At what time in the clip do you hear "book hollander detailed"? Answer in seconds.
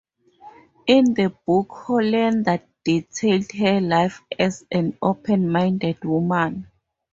1.45-3.51